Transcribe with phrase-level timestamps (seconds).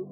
[0.00, 0.06] Ik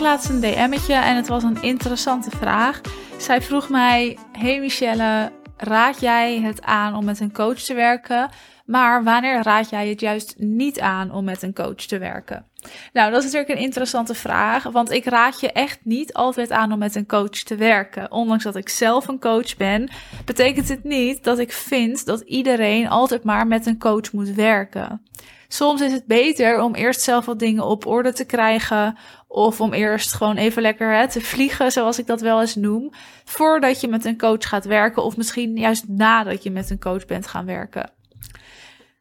[0.00, 2.80] laatst een DM'tje en het was een interessante vraag.
[3.18, 8.30] Zij vroeg mij: Hey Michelle, raad jij het aan om met een coach te werken?
[8.68, 12.46] Maar wanneer raad jij het juist niet aan om met een coach te werken?
[12.92, 16.72] Nou, dat is natuurlijk een interessante vraag, want ik raad je echt niet altijd aan
[16.72, 18.12] om met een coach te werken.
[18.12, 19.90] Ondanks dat ik zelf een coach ben,
[20.24, 25.02] betekent het niet dat ik vind dat iedereen altijd maar met een coach moet werken.
[25.48, 28.98] Soms is het beter om eerst zelf wat dingen op orde te krijgen.
[29.28, 32.92] Of om eerst gewoon even lekker te vliegen, zoals ik dat wel eens noem.
[33.24, 35.02] Voordat je met een coach gaat werken.
[35.02, 37.96] Of misschien juist nadat je met een coach bent gaan werken.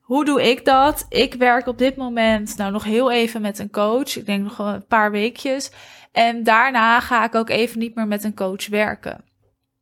[0.02, 1.06] Hoe doe ik dat?
[1.10, 4.16] Ik werk op dit moment nou nog heel even met een coach.
[4.18, 5.72] Ik denk nog een paar weekjes.
[6.12, 9.24] En daarna ga ik ook even niet meer met een coach werken.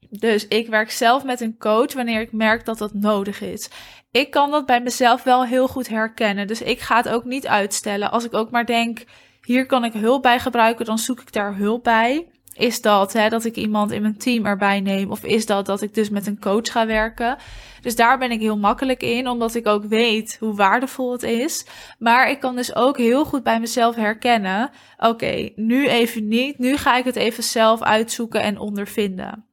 [0.10, 3.70] Dus ik werk zelf met een coach wanneer ik merk dat dat nodig is.
[4.12, 6.48] Ik kan dat bij mezelf wel heel goed herkennen.
[6.48, 8.12] Dus ik ga het ook niet uitstellen.
[8.12, 9.04] Als ik ook maar denk,
[9.42, 12.28] hier kan ik hulp bij gebruiken, dan zoek ik daar hulp bij.
[12.58, 15.12] Is dat hè, dat ik iemand in mijn team erbij neem?
[15.12, 17.38] Of is dat dat ik dus met een coach ga werken?
[17.82, 21.66] Dus daar ben ik heel makkelijk in, omdat ik ook weet hoe waardevol het is.
[22.00, 26.60] Maar ik kan dus ook heel goed bij mezelf herkennen: oké, nu even niet.
[26.60, 29.46] Nu ga ik het even zelf uitzoeken en ondervinden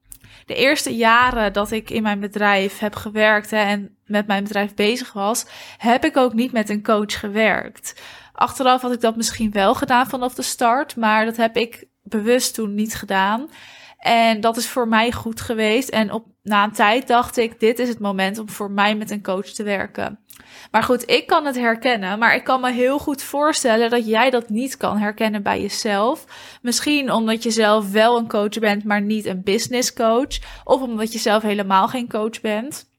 [0.46, 4.74] de eerste jaren dat ik in mijn bedrijf heb gewerkt hè, en met mijn bedrijf
[4.74, 5.46] bezig was,
[5.78, 8.02] heb ik ook niet met een coach gewerkt.
[8.32, 12.54] Achteraf had ik dat misschien wel gedaan vanaf de start, maar dat heb ik bewust
[12.54, 13.50] toen niet gedaan.
[13.98, 15.88] En dat is voor mij goed geweest.
[15.88, 19.10] En op, na een tijd dacht ik, dit is het moment om voor mij met
[19.10, 20.18] een coach te werken.
[20.70, 24.30] Maar goed, ik kan het herkennen, maar ik kan me heel goed voorstellen dat jij
[24.30, 26.24] dat niet kan herkennen bij jezelf.
[26.62, 30.38] Misschien omdat je zelf wel een coach bent, maar niet een business coach.
[30.64, 32.91] Of omdat je zelf helemaal geen coach bent.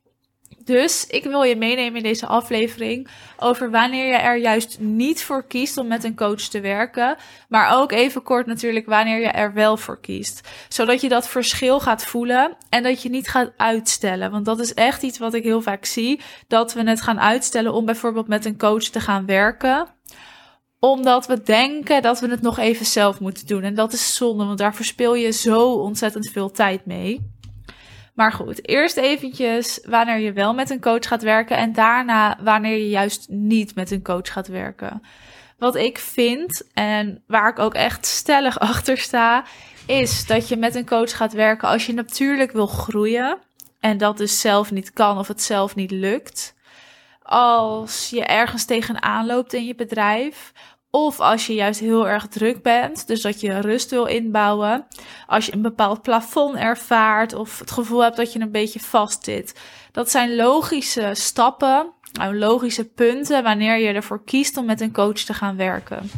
[0.58, 5.48] Dus ik wil je meenemen in deze aflevering over wanneer je er juist niet voor
[5.48, 7.16] kiest om met een coach te werken.
[7.50, 10.50] Maar ook even kort natuurlijk wanneer je er wel voor kiest.
[10.70, 14.32] Zodat je dat verschil gaat voelen en dat je niet gaat uitstellen.
[14.32, 16.22] Want dat is echt iets wat ik heel vaak zie.
[16.48, 19.88] Dat we het gaan uitstellen om bijvoorbeeld met een coach te gaan werken
[20.84, 23.64] omdat we denken dat we het nog even zelf moeten doen.
[23.64, 27.33] En dat is zonde, want daar verspil je zo ontzettend veel tijd mee.
[28.14, 32.78] Maar goed, eerst eventjes wanneer je wel met een coach gaat werken en daarna wanneer
[32.78, 35.02] je juist niet met een coach gaat werken.
[35.58, 39.44] Wat ik vind en waar ik ook echt stellig achter sta,
[39.86, 43.38] is dat je met een coach gaat werken als je natuurlijk wil groeien
[43.80, 46.56] en dat dus zelf niet kan of het zelf niet lukt.
[47.24, 50.52] Als je ergens tegenaan loopt in je bedrijf
[50.96, 54.88] of als je juist heel erg druk bent, dus dat je rust wil inbouwen.
[55.28, 59.24] Als je een bepaald plafond ervaart of het gevoel hebt dat je een beetje vast
[59.24, 59.60] zit.
[59.92, 65.20] Dat zijn logische stappen, nou, logische punten wanneer je ervoor kiest om met een coach
[65.20, 66.12] te gaan werken.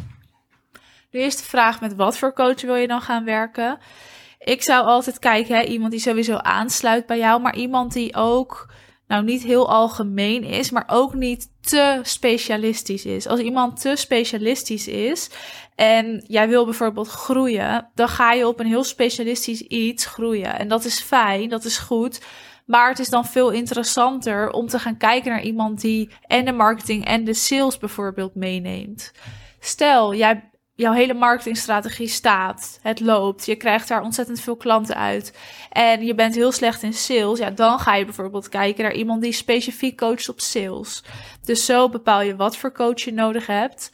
[1.10, 3.78] De eerste vraag met wat voor coach wil je dan gaan werken?
[4.38, 8.66] Ik zou altijd kijken, hè, iemand die sowieso aansluit bij jou, maar iemand die ook
[9.06, 13.26] nou niet heel algemeen is, maar ook niet te specialistisch is.
[13.26, 15.30] Als iemand te specialistisch is
[15.74, 20.58] en jij wil bijvoorbeeld groeien, dan ga je op een heel specialistisch iets groeien.
[20.58, 22.20] En dat is fijn, dat is goed.
[22.66, 26.52] Maar het is dan veel interessanter om te gaan kijken naar iemand die en de
[26.52, 29.12] marketing en de sales bijvoorbeeld meeneemt.
[29.60, 35.38] Stel, jij jouw hele marketingstrategie staat, het loopt, je krijgt daar ontzettend veel klanten uit
[35.70, 39.22] en je bent heel slecht in sales, ja, dan ga je bijvoorbeeld kijken naar iemand
[39.22, 41.04] die specifiek coacht op sales.
[41.44, 43.90] Dus zo bepaal je wat voor coach je nodig hebt.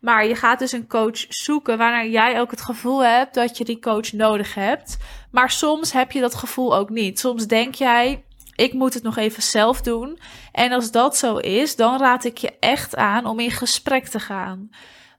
[0.00, 3.64] Maar je gaat dus een coach zoeken waarna jij ook het gevoel hebt dat je
[3.64, 4.96] die coach nodig hebt.
[5.30, 7.18] Maar soms heb je dat gevoel ook niet.
[7.18, 8.24] Soms denk jij,
[8.56, 10.18] ik moet het nog even zelf doen.
[10.52, 14.20] En als dat zo is, dan raad ik je echt aan om in gesprek te
[14.20, 14.70] gaan.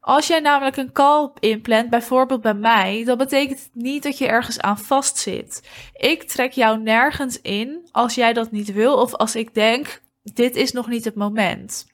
[0.07, 4.27] Als jij namelijk een call inplant, bijvoorbeeld bij mij, dan betekent het niet dat je
[4.27, 5.69] ergens aan vastzit.
[5.93, 10.55] Ik trek jou nergens in als jij dat niet wil of als ik denk, dit
[10.55, 11.87] is nog niet het moment.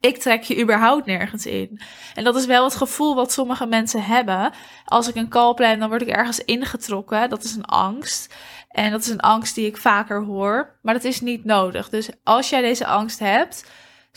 [0.00, 1.80] Ik trek je überhaupt nergens in.
[2.14, 4.52] En dat is wel het gevoel wat sommige mensen hebben.
[4.84, 7.30] Als ik een call plan, dan word ik ergens ingetrokken.
[7.30, 8.34] Dat is een angst.
[8.68, 10.78] En dat is een angst die ik vaker hoor.
[10.82, 11.88] Maar dat is niet nodig.
[11.88, 13.64] Dus als jij deze angst hebt,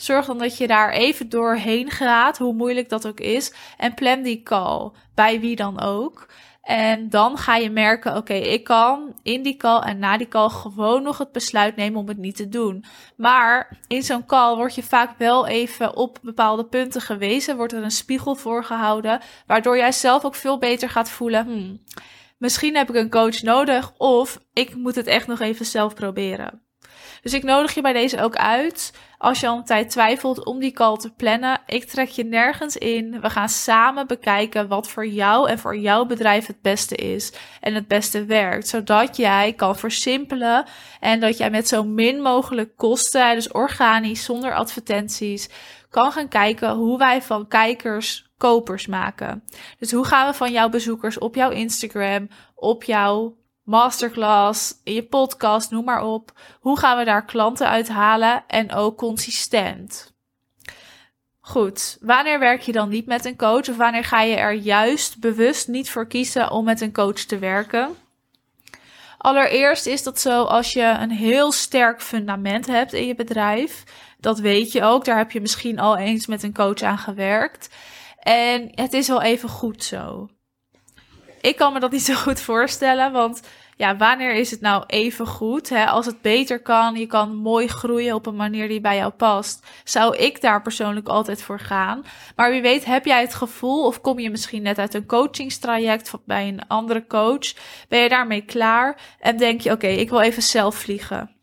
[0.00, 3.52] Zorg dan dat je daar even doorheen gaat, hoe moeilijk dat ook is.
[3.76, 6.26] En plan die call, bij wie dan ook.
[6.62, 10.48] En dan ga je merken, oké, ik kan in die call en na die call
[10.48, 12.84] gewoon nog het besluit nemen om het niet te doen.
[13.16, 17.82] Maar in zo'n call word je vaak wel even op bepaalde punten gewezen, wordt er
[17.82, 21.80] een spiegel voorgehouden, waardoor jij zelf ook veel beter gaat voelen, hmm,
[22.38, 26.62] misschien heb ik een coach nodig of ik moet het echt nog even zelf proberen.
[27.22, 28.92] Dus ik nodig je bij deze ook uit.
[29.22, 32.76] Als je al een tijd twijfelt om die call te plannen, ik trek je nergens
[32.76, 33.20] in.
[33.20, 37.74] We gaan samen bekijken wat voor jou en voor jouw bedrijf het beste is en
[37.74, 38.68] het beste werkt.
[38.68, 40.64] Zodat jij kan versimpelen
[41.00, 45.48] en dat jij met zo min mogelijk kosten, dus organisch, zonder advertenties,
[45.90, 49.44] kan gaan kijken hoe wij van kijkers kopers maken.
[49.78, 53.36] Dus hoe gaan we van jouw bezoekers op jouw Instagram, op jouw
[53.70, 56.32] masterclass, in je podcast, noem maar op.
[56.60, 60.12] Hoe gaan we daar klanten uithalen en ook consistent?
[61.40, 65.20] Goed, wanneer werk je dan niet met een coach of wanneer ga je er juist
[65.20, 67.96] bewust niet voor kiezen om met een coach te werken?
[69.18, 73.84] Allereerst is dat zo als je een heel sterk fundament hebt in je bedrijf.
[74.18, 77.74] Dat weet je ook, daar heb je misschien al eens met een coach aan gewerkt.
[78.18, 80.28] En het is wel even goed zo.
[81.40, 83.40] Ik kan me dat niet zo goed voorstellen, want
[83.76, 85.68] ja, wanneer is het nou even goed?
[85.68, 85.86] Hè?
[85.86, 89.66] Als het beter kan, je kan mooi groeien op een manier die bij jou past,
[89.84, 92.04] zou ik daar persoonlijk altijd voor gaan.
[92.36, 96.12] Maar wie weet, heb jij het gevoel, of kom je misschien net uit een coachingstraject
[96.24, 97.54] bij een andere coach,
[97.88, 101.39] ben je daarmee klaar en denk je, oké, ik wil even zelf vliegen.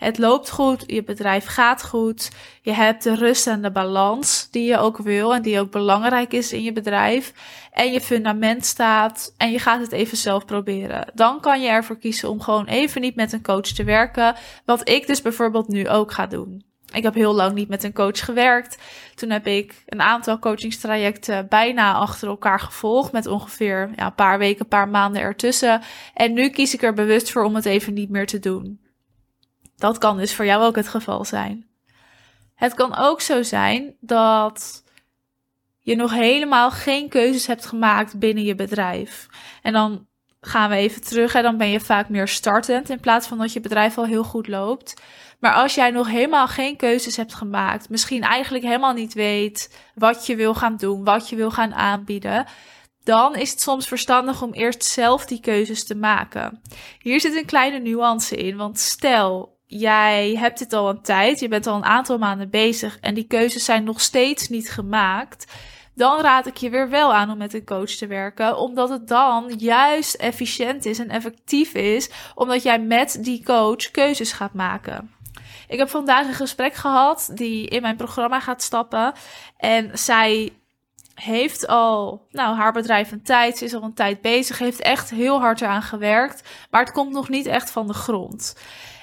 [0.00, 2.30] Het loopt goed, je bedrijf gaat goed,
[2.62, 6.32] je hebt de rust en de balans die je ook wil en die ook belangrijk
[6.32, 7.32] is in je bedrijf.
[7.72, 11.06] En je fundament staat en je gaat het even zelf proberen.
[11.14, 14.34] Dan kan je ervoor kiezen om gewoon even niet met een coach te werken.
[14.64, 16.64] Wat ik dus bijvoorbeeld nu ook ga doen.
[16.92, 18.78] Ik heb heel lang niet met een coach gewerkt.
[19.14, 23.12] Toen heb ik een aantal coachingstrajecten bijna achter elkaar gevolgd.
[23.12, 25.80] Met ongeveer ja, een paar weken, een paar maanden ertussen.
[26.14, 28.88] En nu kies ik er bewust voor om het even niet meer te doen.
[29.80, 31.68] Dat kan dus voor jou ook het geval zijn.
[32.54, 34.84] Het kan ook zo zijn dat
[35.78, 39.26] je nog helemaal geen keuzes hebt gemaakt binnen je bedrijf.
[39.62, 40.06] En dan
[40.40, 43.52] gaan we even terug en dan ben je vaak meer startend in plaats van dat
[43.52, 45.02] je bedrijf al heel goed loopt.
[45.38, 50.26] Maar als jij nog helemaal geen keuzes hebt gemaakt, misschien eigenlijk helemaal niet weet wat
[50.26, 52.46] je wil gaan doen, wat je wil gaan aanbieden,
[53.04, 56.62] dan is het soms verstandig om eerst zelf die keuzes te maken.
[56.98, 61.48] Hier zit een kleine nuance in, want stel jij hebt dit al een tijd, je
[61.48, 65.52] bent al een aantal maanden bezig en die keuzes zijn nog steeds niet gemaakt,
[65.94, 69.08] dan raad ik je weer wel aan om met een coach te werken, omdat het
[69.08, 75.10] dan juist efficiënt is en effectief is, omdat jij met die coach keuzes gaat maken.
[75.68, 79.12] Ik heb vandaag een gesprek gehad die in mijn programma gaat stappen
[79.56, 80.52] en zij
[81.20, 85.10] heeft al, nou, haar bedrijf een tijd, ze is al een tijd bezig, heeft echt
[85.10, 88.56] heel hard eraan gewerkt, maar het komt nog niet echt van de grond.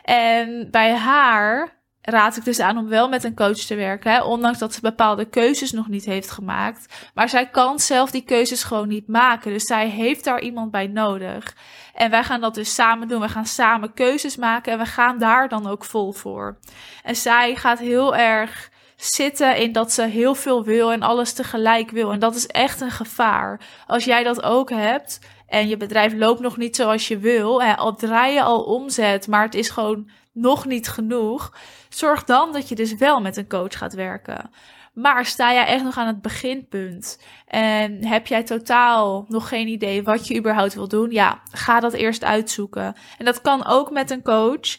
[0.04, 4.22] En bij haar raad ik dus aan om wel met een coach te werken, hè,
[4.24, 7.10] ondanks dat ze bepaalde keuzes nog niet heeft gemaakt.
[7.14, 10.88] Maar zij kan zelf die keuzes gewoon niet maken, dus zij heeft daar iemand bij
[10.88, 11.56] nodig.
[11.94, 13.22] En wij gaan dat dus samen doen.
[13.22, 16.58] We gaan samen keuzes maken en we gaan daar dan ook vol voor.
[17.04, 21.92] En zij gaat heel erg zitten in dat ze heel veel wil en alles tegelijk
[21.92, 22.12] wil.
[22.12, 23.62] En dat is echt een gevaar.
[23.88, 27.76] Als jij dat ook hebt, en je bedrijf loopt nog niet zoals je wil, hè,
[27.76, 31.54] al draai je al omzet, maar het is gewoon nog niet genoeg,
[31.90, 34.50] zorg dan dat je dus wel met een coach gaat werken.
[34.94, 40.04] Maar sta jij echt nog aan het beginpunt en heb jij totaal nog geen idee
[40.04, 41.12] wat je überhaupt wil doen?
[41.12, 42.96] Ja, ga dat eerst uitzoeken.
[43.18, 44.78] En dat kan ook met een coach,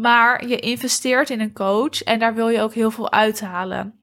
[0.00, 4.02] maar je investeert in een coach en daar wil je ook heel veel uithalen.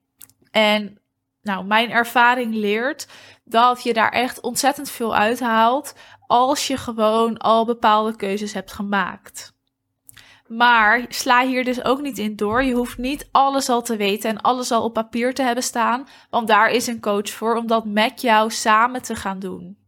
[0.51, 1.01] En
[1.41, 3.07] nou, mijn ervaring leert
[3.43, 5.95] dat je daar echt ontzettend veel uithaalt
[6.27, 9.53] als je gewoon al bepaalde keuzes hebt gemaakt.
[10.47, 12.63] Maar sla hier dus ook niet in door.
[12.63, 16.07] Je hoeft niet alles al te weten en alles al op papier te hebben staan,
[16.29, 19.80] want daar is een coach voor om dat met jou samen te gaan doen.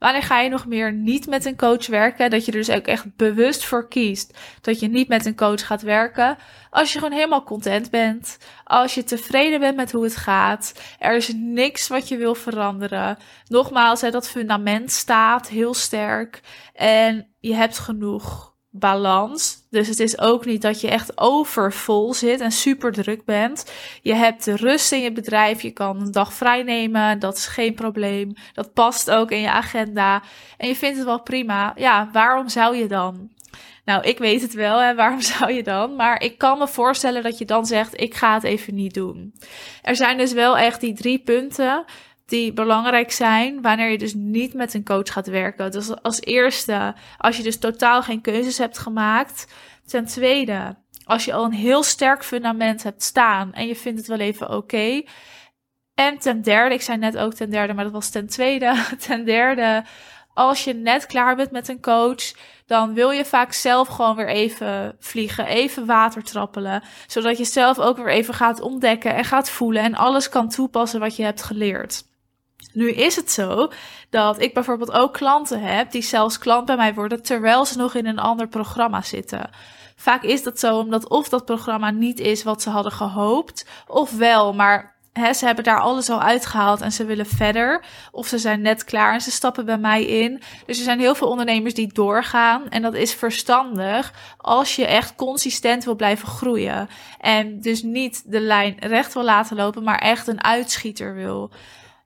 [0.00, 2.30] Wanneer ga je nog meer niet met een coach werken?
[2.30, 5.66] Dat je er dus ook echt bewust voor kiest dat je niet met een coach
[5.66, 6.36] gaat werken.
[6.70, 8.38] Als je gewoon helemaal content bent.
[8.64, 10.80] Als je tevreden bent met hoe het gaat.
[10.98, 13.18] Er is niks wat je wil veranderen.
[13.46, 16.40] Nogmaals, hè, dat fundament staat heel sterk.
[16.74, 19.66] En je hebt genoeg balans.
[19.70, 23.72] Dus het is ook niet dat je echt overvol zit en super druk bent.
[24.02, 25.62] Je hebt rust in je bedrijf.
[25.62, 27.18] Je kan een dag vrij nemen.
[27.18, 28.34] Dat is geen probleem.
[28.52, 30.22] Dat past ook in je agenda.
[30.56, 31.72] En je vindt het wel prima.
[31.76, 33.30] Ja, waarom zou je dan?
[33.84, 35.96] Nou, ik weet het wel, hè, waarom zou je dan?
[35.96, 39.34] Maar ik kan me voorstellen dat je dan zegt: ik ga het even niet doen.
[39.82, 41.84] Er zijn dus wel echt die drie punten
[42.30, 45.70] die belangrijk zijn wanneer je dus niet met een coach gaat werken.
[45.70, 49.52] Dus als eerste, als je dus totaal geen keuzes hebt gemaakt.
[49.86, 54.08] Ten tweede, als je al een heel sterk fundament hebt staan en je vindt het
[54.08, 55.02] wel even oké.
[55.94, 58.84] En ten derde, ik zei net ook ten derde, maar dat was ten tweede.
[59.06, 59.84] Ten derde,
[60.34, 62.32] als je net klaar bent met een coach,
[62.66, 67.78] dan wil je vaak zelf gewoon weer even vliegen, even water trappelen, zodat je zelf
[67.78, 71.42] ook weer even gaat ontdekken en gaat voelen en alles kan toepassen wat je hebt
[71.42, 72.08] geleerd.
[72.72, 73.70] Nu is het zo
[74.10, 77.94] dat ik bijvoorbeeld ook klanten heb die zelfs klant bij mij worden terwijl ze nog
[77.94, 79.50] in een ander programma zitten.
[79.96, 84.16] Vaak is dat zo omdat of dat programma niet is wat ze hadden gehoopt, of
[84.16, 87.84] wel, maar ze hebben daar alles al uitgehaald en ze willen verder.
[88.10, 90.42] Of ze zijn net klaar en ze stappen bij mij in.
[90.66, 92.68] Dus er zijn heel veel ondernemers die doorgaan.
[92.68, 96.88] En dat is verstandig als je echt consistent wil blijven groeien.
[97.20, 101.50] En dus niet de lijn recht wil laten lopen, maar echt een uitschieter wil.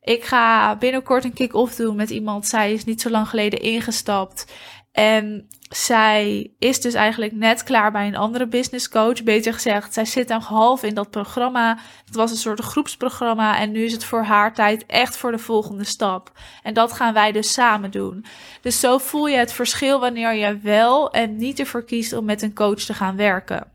[0.05, 2.47] Ik ga binnenkort een kick-off doen met iemand.
[2.47, 4.53] Zij is niet zo lang geleden ingestapt.
[4.93, 9.23] En zij is dus eigenlijk net klaar bij een andere business coach.
[9.23, 11.79] Beter gezegd, zij zit dan half in dat programma.
[12.05, 13.59] Het was een soort groepsprogramma.
[13.59, 16.33] En nu is het voor haar tijd echt voor de volgende stap.
[16.63, 18.25] En dat gaan wij dus samen doen.
[18.61, 22.43] Dus zo voel je het verschil wanneer je wel en niet ervoor kiest om met
[22.43, 23.73] een coach te gaan werken.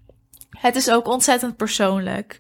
[0.50, 2.38] Het is ook ontzettend persoonlijk.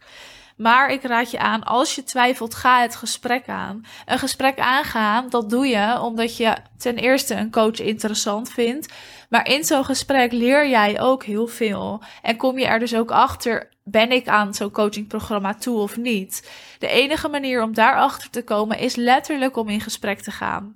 [0.60, 3.86] Maar ik raad je aan, als je twijfelt, ga het gesprek aan.
[4.06, 8.94] Een gesprek aangaan, dat doe je omdat je ten eerste een coach interessant vindt.
[9.30, 12.02] Maar in zo'n gesprek leer jij ook heel veel.
[12.22, 16.52] En kom je er dus ook achter, ben ik aan zo'n coachingprogramma toe of niet?
[16.80, 20.74] De enige manier om daarachter te komen is letterlijk om in gesprek te gaan.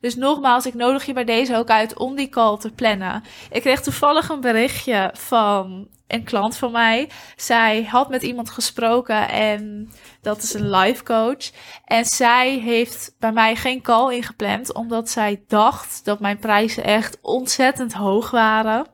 [0.00, 3.24] Dus nogmaals, ik nodig je bij deze ook uit om die call te plannen.
[3.50, 7.10] Ik kreeg toevallig een berichtje van een klant van mij.
[7.36, 9.90] Zij had met iemand gesproken en
[10.20, 11.50] dat is een life coach.
[11.84, 17.18] En zij heeft bij mij geen call ingepland, omdat zij dacht dat mijn prijzen echt
[17.22, 18.86] ontzettend hoog waren.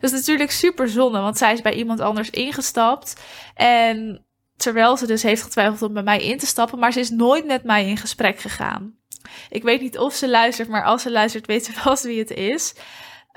[0.00, 3.20] Dat is natuurlijk super zonde, want zij is bij iemand anders ingestapt.
[3.54, 4.24] En
[4.56, 7.46] terwijl ze dus heeft getwijfeld om bij mij in te stappen, maar ze is nooit
[7.46, 8.96] met mij in gesprek gegaan.
[9.48, 12.30] Ik weet niet of ze luistert, maar als ze luistert, weet ze vast wie het
[12.30, 12.74] is.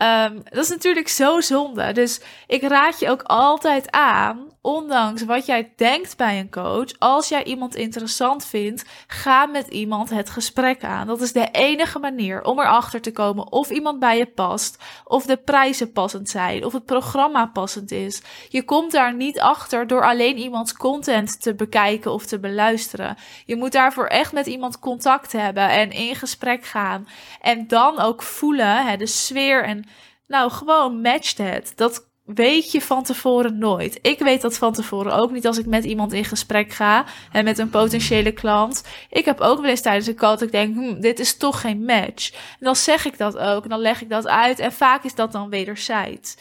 [0.01, 1.91] Um, dat is natuurlijk zo zonde.
[1.91, 7.29] Dus ik raad je ook altijd aan, ondanks wat jij denkt bij een coach, als
[7.29, 11.07] jij iemand interessant vindt, ga met iemand het gesprek aan.
[11.07, 15.25] Dat is de enige manier om erachter te komen of iemand bij je past, of
[15.25, 18.21] de prijzen passend zijn, of het programma passend is.
[18.49, 23.17] Je komt daar niet achter door alleen iemands content te bekijken of te beluisteren.
[23.45, 27.07] Je moet daarvoor echt met iemand contact hebben en in gesprek gaan.
[27.41, 29.85] En dan ook voelen, hè, de sfeer en
[30.27, 31.73] nou, gewoon matcht het.
[31.75, 33.99] Dat weet je van tevoren nooit.
[34.01, 37.43] Ik weet dat van tevoren ook niet als ik met iemand in gesprek ga en
[37.43, 38.83] met een potentiële klant.
[39.09, 41.61] Ik heb ook wel eens tijdens een call dat ik denk, hm, dit is toch
[41.61, 42.31] geen match.
[42.31, 45.15] En dan zeg ik dat ook en dan leg ik dat uit en vaak is
[45.15, 46.35] dat dan wederzijds.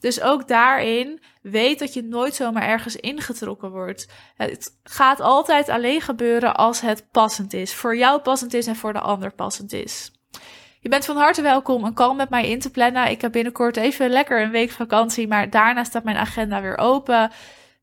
[0.00, 4.08] Dus ook daarin weet dat je nooit zomaar ergens ingetrokken wordt.
[4.36, 7.74] Het gaat altijd alleen gebeuren als het passend is.
[7.74, 10.12] Voor jou passend is en voor de ander passend is.
[10.82, 13.10] Je bent van harte welkom een call met mij in te plannen.
[13.10, 17.30] Ik heb binnenkort even lekker een week vakantie, maar daarna staat mijn agenda weer open.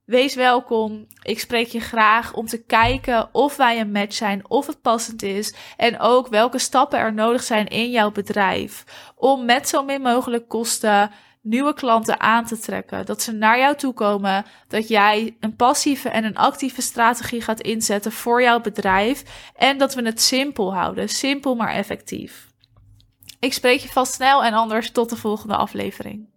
[0.06, 1.08] Wees welkom.
[1.22, 5.24] Ik spreek je graag om te kijken of wij een match zijn, of het passend
[5.24, 5.56] is.
[5.75, 8.84] En ook welke stappen er nodig zijn in jouw bedrijf.
[9.16, 11.12] Om met zo min mogelijk kosten
[11.42, 13.06] nieuwe klanten aan te trekken.
[13.06, 14.46] Dat ze naar jou toe komen.
[14.68, 19.24] Dat jij een passieve en een actieve strategie gaat inzetten voor jouw bedrijf.
[19.56, 21.10] En dat we het simpel houden.
[21.10, 22.48] Simpel maar effectief.
[23.39, 26.27] Ik spreek je vast snel en anders tot de volgende aflevering.